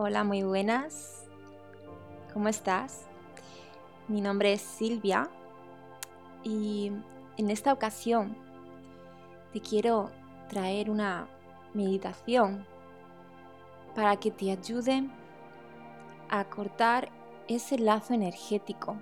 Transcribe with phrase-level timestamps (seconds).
[0.00, 1.24] Hola, muy buenas.
[2.32, 3.08] ¿Cómo estás?
[4.06, 5.28] Mi nombre es Silvia
[6.44, 6.92] y
[7.36, 8.36] en esta ocasión
[9.52, 10.12] te quiero
[10.48, 11.26] traer una
[11.74, 12.64] meditación
[13.96, 15.02] para que te ayude
[16.28, 17.08] a cortar
[17.48, 18.96] ese lazo energético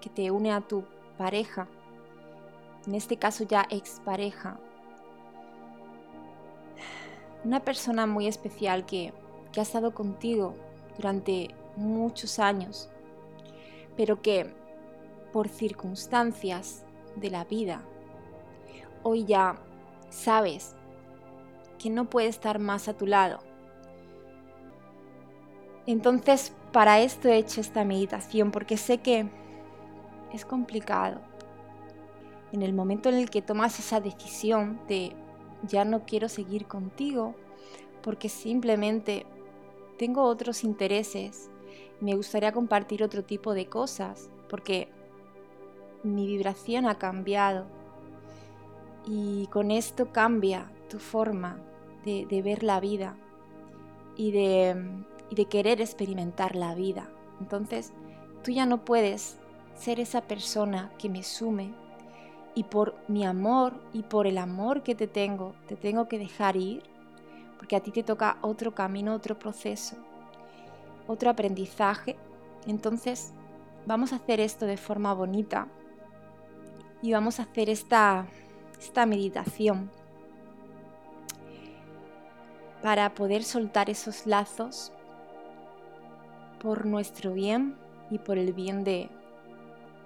[0.00, 0.86] que te une a tu
[1.18, 1.68] pareja,
[2.86, 4.58] en este caso ya expareja.
[7.44, 9.12] Una persona muy especial que,
[9.54, 10.56] que ha estado contigo
[10.96, 12.90] durante muchos años,
[13.96, 14.52] pero que
[15.32, 17.82] por circunstancias de la vida,
[19.04, 19.60] hoy ya
[20.10, 20.74] sabes
[21.78, 23.38] que no puede estar más a tu lado.
[25.86, 29.28] Entonces, para esto he hecho esta meditación, porque sé que
[30.32, 31.20] es complicado.
[32.50, 35.14] En el momento en el que tomas esa decisión de
[35.62, 37.34] ya no quiero seguir contigo,
[38.02, 39.26] porque simplemente
[39.96, 41.50] tengo otros intereses,
[42.00, 44.88] me gustaría compartir otro tipo de cosas, porque
[46.02, 47.66] mi vibración ha cambiado
[49.06, 51.58] y con esto cambia tu forma
[52.04, 53.16] de, ver la vida
[54.16, 54.76] y de,
[55.30, 57.08] y de querer experimentar la vida.
[57.40, 57.92] Entonces,
[58.42, 59.38] tú ya no puedes
[59.74, 61.74] ser esa persona que me sume
[62.54, 66.56] y por mi amor y por el amor que te tengo, te tengo que dejar
[66.56, 66.82] ir,
[67.64, 69.96] porque a ti te toca otro camino, otro proceso,
[71.06, 72.14] otro aprendizaje.
[72.66, 73.32] Entonces,
[73.86, 75.66] vamos a hacer esto de forma bonita
[77.00, 78.26] y vamos a hacer esta,
[78.78, 79.90] esta meditación
[82.82, 84.92] para poder soltar esos lazos
[86.60, 87.78] por nuestro bien
[88.10, 89.08] y por el bien de,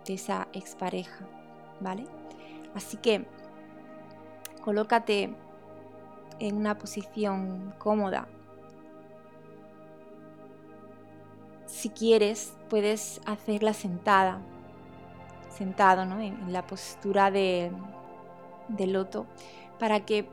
[0.07, 1.27] de esa expareja,
[1.81, 2.05] ¿vale?
[2.77, 3.27] Así que
[4.63, 5.35] colócate
[6.39, 8.29] en una posición cómoda.
[11.67, 14.41] Si quieres, puedes hacerla sentada,
[15.51, 16.21] sentado, ¿no?
[16.21, 17.71] En, la postura de,
[18.69, 19.27] de loto,
[19.79, 20.29] para que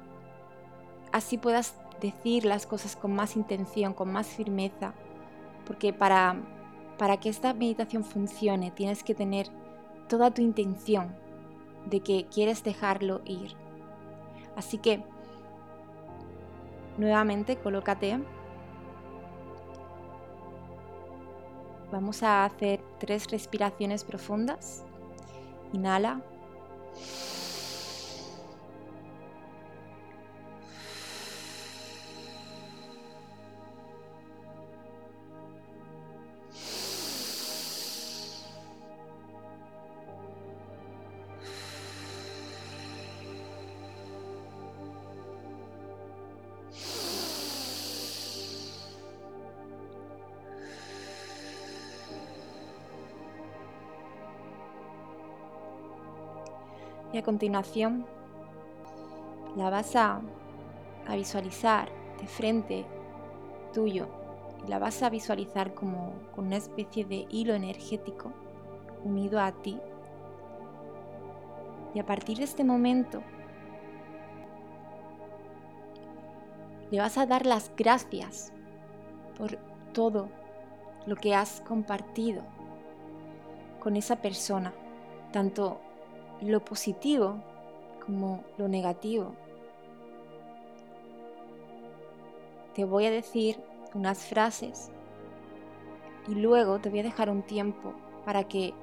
[1.12, 4.94] así puedas decir las cosas con más intención, con más firmeza,
[5.66, 6.36] porque para,
[6.98, 9.48] para que esta meditación funcione tienes que tener
[10.08, 11.16] toda tu intención
[11.86, 13.54] de que quieres dejarlo ir.
[14.56, 15.04] Así que,
[16.98, 18.20] nuevamente, colócate.
[21.92, 24.84] Vamos a hacer tres respiraciones profundas.
[25.74, 26.22] Inhala.
[57.16, 58.06] Y a continuación
[59.56, 60.20] la vas a,
[61.14, 61.88] visualizar
[62.20, 62.86] de frente
[63.72, 64.10] tuyo
[64.66, 68.34] y la vas a visualizar como con una especie de hilo energético
[69.06, 69.80] unido a ti.
[71.94, 73.24] Y a partir de este momento
[76.92, 78.52] le vas a dar las gracias
[79.38, 79.56] por
[79.94, 80.28] todo
[81.06, 82.44] lo que has compartido
[83.80, 84.74] con esa persona,
[85.32, 85.80] tanto
[86.46, 87.38] lo positivo
[88.06, 89.34] como lo negativo.
[92.74, 93.60] Te voy a decir
[93.94, 94.92] unas frases
[96.28, 97.94] y luego te voy a dejar un tiempo
[98.26, 98.74] para que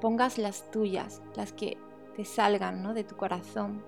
[0.00, 1.76] pongas las tuyas, las que
[2.14, 2.94] te salgan ¿no?
[2.94, 3.82] de tu corazón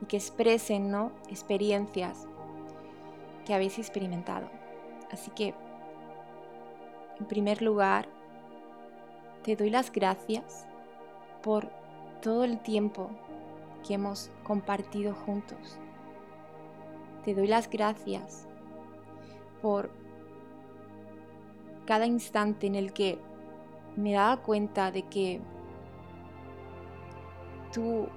[0.00, 1.12] y que expresen ¿no?
[1.28, 2.26] experiencias
[3.44, 4.48] que habéis experimentado.
[5.10, 5.54] Así que,
[7.18, 8.08] en primer lugar,
[9.42, 10.66] te doy las gracias
[11.42, 11.83] por
[12.24, 13.10] todo el tiempo
[13.86, 15.78] que hemos compartido juntos.
[17.22, 18.48] Te doy las gracias
[19.60, 19.90] por
[21.84, 23.18] cada instante en el que
[23.94, 25.42] me daba cuenta de que
[27.74, 28.08] tú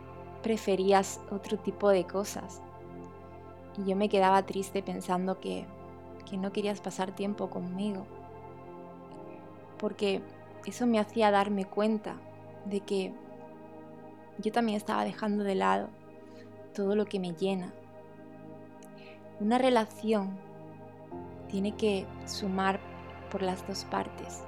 [0.42, 2.62] preferías otro tipo de cosas.
[3.77, 5.65] Y yo me quedaba triste pensando que,
[6.30, 8.06] que no querías pasar tiempo conmigo.
[9.77, 10.21] Porque
[10.65, 12.15] eso me hacía darme cuenta
[12.63, 13.26] de que
[14.39, 15.89] yo también estaba dejando de lado
[16.74, 17.74] todo lo que me llena.
[19.39, 20.38] Una relación
[21.50, 22.80] tiene que sumar
[23.31, 24.44] por las dos partes.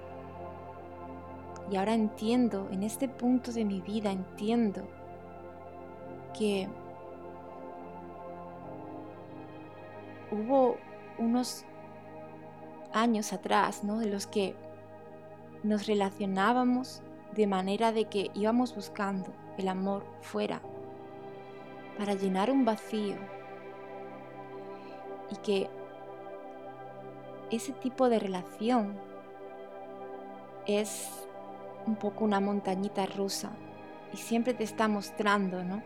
[1.71, 4.87] Y ahora entiendo, en este punto de mi vida entiendo
[6.37, 6.67] que
[10.31, 10.77] hubo
[11.17, 11.65] unos
[12.93, 13.99] años atrás, ¿no?
[13.99, 14.55] De los que
[15.63, 17.01] nos relacionábamos
[17.35, 20.61] de manera de que íbamos buscando el amor fuera
[21.97, 23.15] para llenar un vacío
[25.31, 25.69] y que
[27.51, 28.97] ese tipo de relación
[30.65, 31.09] es
[31.85, 33.51] un poco una montañita rusa
[34.13, 35.83] y siempre te está mostrando, ¿no?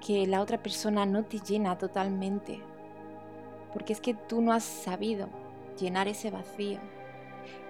[0.00, 2.60] Que la otra persona no te llena totalmente,
[3.72, 5.28] porque es que tú no has sabido
[5.78, 6.78] llenar ese vacío.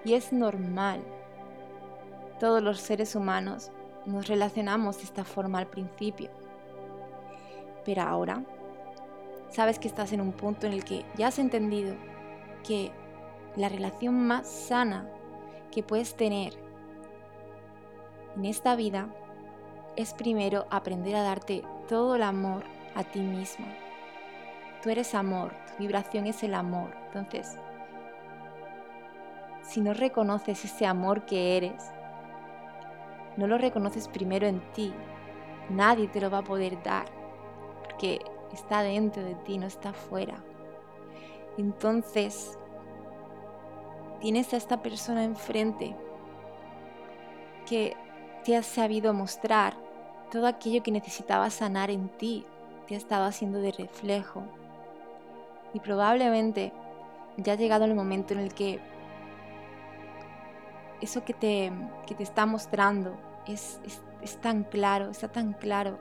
[0.03, 1.01] Y es normal.
[2.43, 3.71] Todos los seres humanos
[4.05, 6.29] nos relacionamos de esta forma al principio.
[7.85, 8.43] Pero ahora
[9.49, 11.95] sabes que estás en un punto en el que ya has entendido
[12.67, 12.91] que
[13.55, 15.09] la relación más sana
[15.71, 16.51] que puedes tener
[18.35, 19.07] en esta vida
[19.95, 23.67] es primero aprender a darte todo el amor a ti mismo.
[24.81, 26.93] Tú eres amor, tu vibración es el amor.
[27.05, 27.57] Entonces,
[29.61, 31.93] si no reconoces ese amor que eres,
[33.37, 34.93] no lo reconoces primero en ti,
[35.69, 37.05] nadie te lo va a poder dar,
[37.83, 38.19] porque
[38.51, 40.35] está dentro de ti, no está fuera.
[41.57, 42.57] Entonces,
[44.19, 45.95] tienes a esta persona enfrente
[47.65, 47.95] que
[48.43, 49.75] te ha sabido mostrar
[50.31, 52.45] todo aquello que necesitaba sanar en ti,
[52.87, 54.43] te ha estado haciendo de reflejo.
[55.73, 56.71] Y probablemente
[57.37, 58.79] ya ha llegado el momento en el que
[61.03, 61.71] eso que te,
[62.07, 63.15] que te está mostrando
[63.47, 63.79] es,
[64.21, 65.97] es tan claro, está tan claro.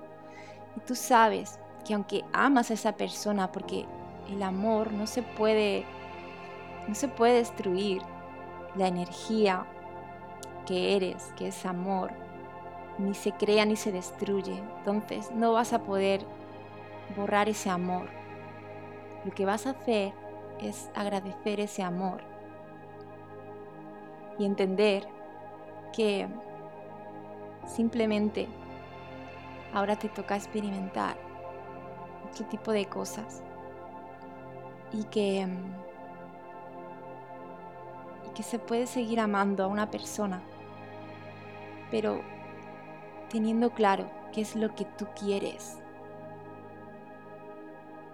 [0.77, 3.85] Y tú sabes que aunque amas a esa persona, porque
[4.31, 5.85] el amor no se puede,
[6.89, 8.03] no se puede destruir,
[8.75, 9.67] la energía
[10.67, 12.11] que eres, que es amor,
[12.99, 14.63] ni se crea ni se destruye.
[14.79, 16.25] Entonces no vas a poder
[17.17, 18.09] borrar ese amor.
[19.25, 20.15] Lo que vas a hacer
[20.61, 22.32] es agradecer ese amor
[24.39, 25.07] y entender
[25.93, 26.29] que
[27.67, 28.49] simplemente
[29.73, 31.17] ahora te toca experimentar
[32.29, 33.43] otro tipo de cosas
[34.93, 35.47] y que,
[38.35, 40.43] que se puede seguir amando a una persona,
[41.91, 42.21] pero
[43.31, 45.79] teniendo claro qué es lo que tú quieres.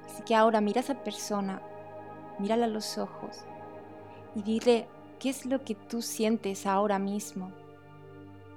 [0.07, 1.61] Así que ahora mira a esa persona,
[2.39, 3.45] mírala a los ojos
[4.35, 4.89] y dile
[5.19, 7.53] qué es lo que tú sientes ahora mismo,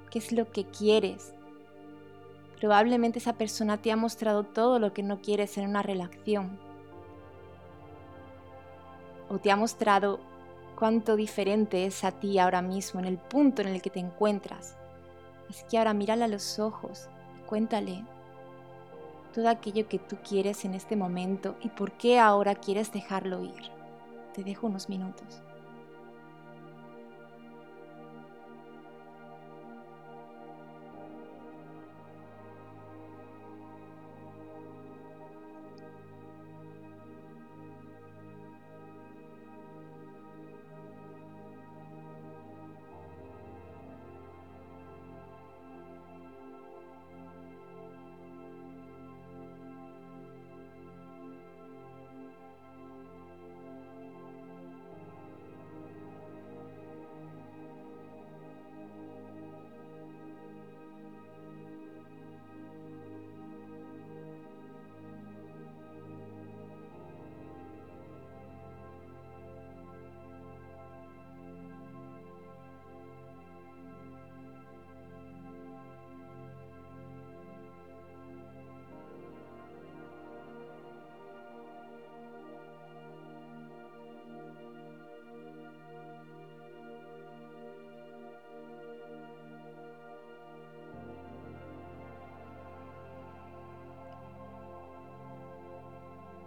[0.09, 1.33] qué es lo que quieres
[2.61, 6.59] Probablemente esa persona te ha mostrado todo lo que no quieres en una relación.
[9.29, 10.19] O te ha mostrado
[10.77, 14.77] cuánto diferente es a ti ahora mismo, en el punto en el que te encuentras.
[15.49, 17.09] Así que ahora mírala a los ojos
[17.39, 18.05] y cuéntale
[19.33, 23.71] todo aquello que tú quieres en este momento y por qué ahora quieres dejarlo ir.
[24.35, 25.41] Te dejo unos minutos.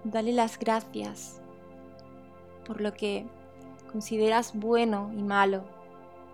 [0.04, 1.40] Dale las gracias
[2.66, 3.26] por lo que
[3.90, 5.62] consideras bueno y malo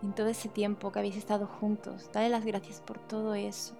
[0.03, 2.11] en todo ese tiempo que habéis estado juntos.
[2.13, 3.75] Dale las gracias por todo eso.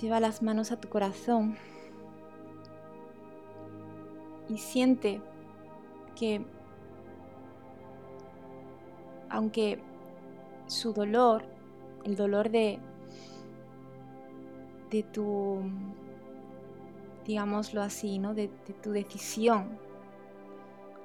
[0.00, 1.56] Lleva las manos a tu corazón
[4.48, 5.20] y siente
[6.14, 6.44] que
[9.30, 9.80] aunque
[10.66, 11.44] su dolor,
[12.04, 12.78] el dolor de,
[14.90, 15.62] de tu,
[17.24, 18.34] digámoslo así, ¿no?
[18.34, 19.78] de, de tu decisión,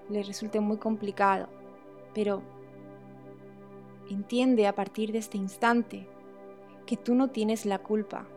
[0.09, 1.47] le resulte muy complicado,
[2.13, 2.41] pero
[4.09, 6.07] entiende a partir de este instante
[6.85, 8.27] que tú no tienes la culpa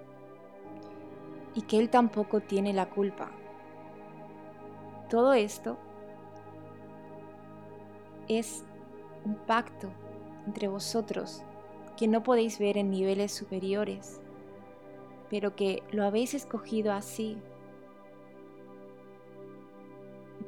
[1.54, 3.30] y que él tampoco tiene la culpa.
[5.08, 5.78] Todo esto
[8.28, 8.64] es
[9.24, 9.88] un pacto
[10.46, 11.42] entre vosotros
[11.96, 14.20] que no podéis ver en niveles superiores,
[15.30, 17.38] pero que lo habéis escogido así.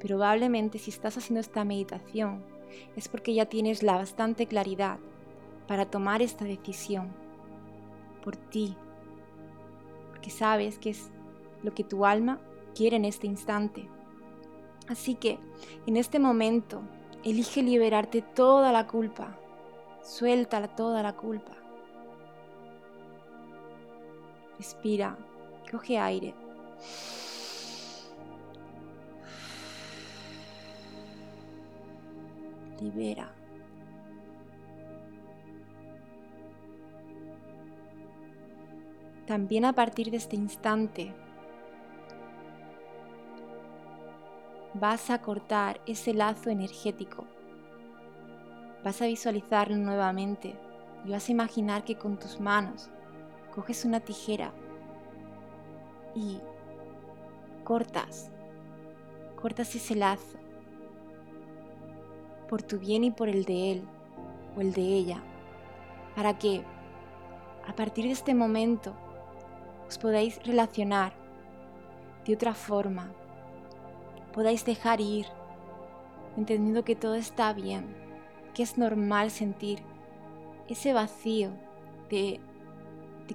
[0.01, 2.45] Probablemente si estás haciendo esta meditación
[2.97, 4.99] es porque ya tienes la bastante claridad
[5.69, 7.13] para tomar esta decisión
[8.23, 8.77] por ti,
[10.31, 11.11] sabes que es
[11.63, 12.41] lo que tu alma
[12.75, 13.89] quiere en este instante.
[14.89, 15.39] Así que
[15.87, 16.83] en este momento
[17.25, 19.37] elige liberarte toda la culpa,
[20.03, 21.53] suelta toda la culpa.
[24.59, 25.19] Respira,
[25.71, 26.35] coge aire.
[32.81, 33.36] Libera.
[39.27, 41.13] También a partir de este instante
[44.75, 47.25] vas a cortar ese lazo energético.
[48.85, 50.55] Vas a visualizarlo nuevamente
[51.05, 52.89] y vas a imaginar que con tus manos
[53.53, 54.53] coges una tijera
[56.15, 56.39] y
[57.65, 58.31] cortas,
[59.41, 60.39] cortas ese lazo
[62.49, 63.89] por tu bien y por el de él
[64.57, 65.21] o el de ella,
[66.15, 66.63] para que
[67.67, 68.95] a partir de este momento
[69.89, 71.13] os podáis relacionar
[72.25, 73.13] de otra forma,
[74.33, 75.27] podáis dejar ir,
[76.37, 77.87] entendiendo que todo está bien,
[78.53, 79.81] que es normal sentir
[80.69, 81.51] ese vacío
[82.11, 82.41] de,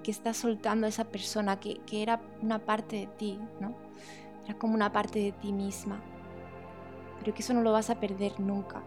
[0.03, 3.73] que estás soltando a esa persona que, que, era una parte de ti, ¿no?
[4.45, 6.01] Era como una parte de ti misma,
[7.19, 8.81] pero que eso no lo vas a perder nunca,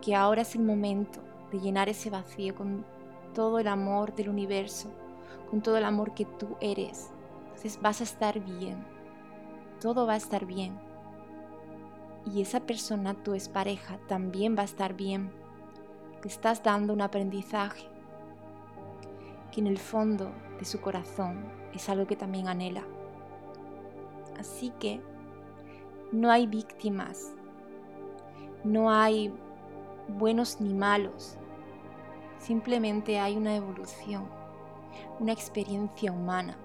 [0.00, 2.84] que ahora es el momento de llenar ese vacío con
[3.34, 4.90] todo el amor del universo
[5.50, 7.10] con todo el amor que tú eres.
[7.46, 8.84] Entonces vas a estar bien.
[9.80, 10.78] Todo va a estar bien.
[12.26, 15.30] Y esa persona, tu pareja, también va a estar bien.
[16.20, 17.88] Te estás dando un aprendizaje
[19.52, 22.82] que en el fondo de su corazón es algo que también anhela.
[24.38, 25.00] Así que
[26.12, 27.32] no hay víctimas,
[28.64, 29.32] no hay
[30.08, 31.36] buenos ni malos,
[32.38, 34.35] simplemente hay una evolución
[35.20, 36.56] una experiencia humana,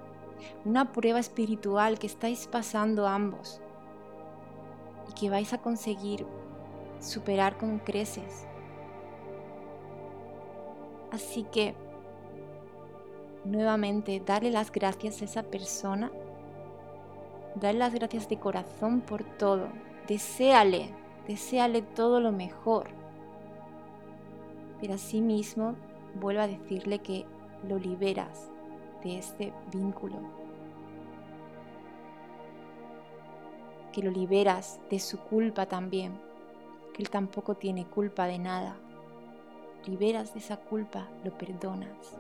[0.66, 3.62] una prueba espiritual que estáis pasando ambos
[5.10, 6.26] y que vais a conseguir
[7.00, 8.46] superar con creces.
[11.12, 11.76] Así que,
[13.44, 16.12] nuevamente, darle las gracias a esa persona,
[17.56, 19.68] darle las gracias de corazón por todo,
[20.08, 20.94] deséale,
[21.28, 22.90] deséale todo lo mejor.
[24.80, 25.76] Pero asimismo,
[26.16, 27.26] vuelvo a decirle que
[27.68, 28.50] lo liberas
[29.04, 30.18] de este vínculo.
[33.92, 36.14] Que lo liberas de su culpa también,
[36.94, 38.76] que él tampoco tiene culpa de nada.
[39.86, 42.18] Liberas de esa culpa, lo perdonas.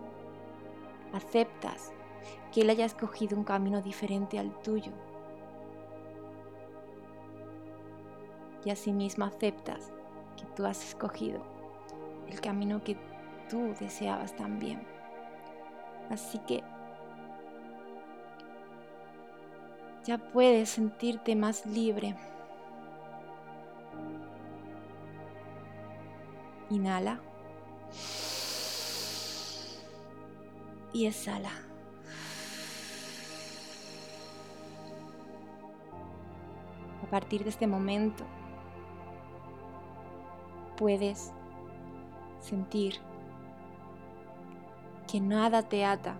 [1.13, 1.93] Aceptas
[2.51, 4.91] que él haya escogido un camino diferente al tuyo.
[8.65, 9.91] Y asimismo aceptas
[10.37, 11.41] que tú has escogido
[12.29, 12.95] el camino que
[13.49, 14.90] tú deseabas también.
[16.11, 16.61] Así que
[20.03, 22.15] ya puedes sentirte más libre.
[26.69, 27.21] Inhala.
[30.91, 31.51] Y exhala.
[37.03, 38.25] A partir de este momento
[40.75, 41.31] puedes
[42.41, 42.99] sentir
[45.11, 46.15] que nada te ata,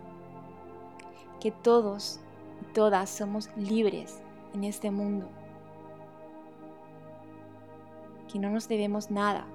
[1.40, 2.20] que todos
[2.62, 4.22] y todas somos libres
[4.54, 5.30] en este mundo,
[8.30, 9.46] que no nos debemos nada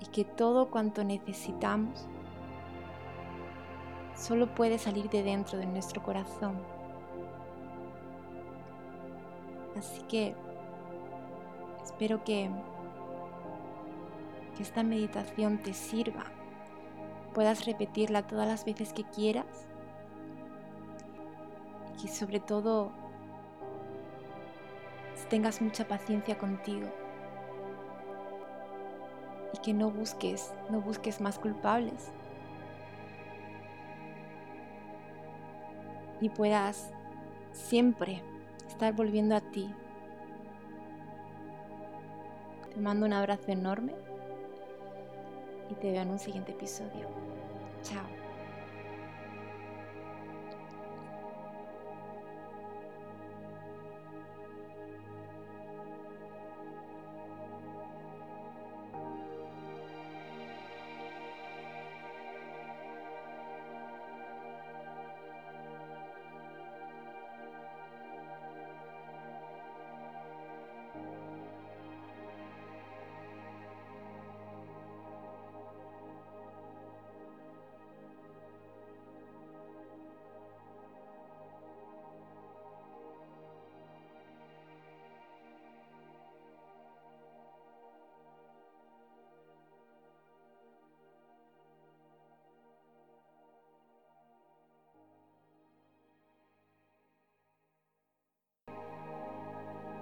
[0.00, 2.06] y que todo cuanto necesitamos
[4.16, 6.56] solo puede salir de dentro de nuestro corazón.
[9.76, 10.34] Así que
[11.82, 12.48] espero que,
[14.56, 16.24] que esta meditación te sirva
[17.34, 19.66] puedas repetirla todas las veces que quieras
[21.92, 22.92] y que sobre todo
[25.28, 26.86] tengas mucha paciencia contigo
[29.52, 32.12] y que no busques, no busques más culpables
[36.20, 36.92] y puedas
[37.52, 38.22] siempre
[38.68, 39.72] estar volviendo a ti.
[42.72, 43.94] Te mando un abrazo enorme
[45.70, 47.23] y te veo en un siguiente episodio.
[47.84, 48.23] Chao.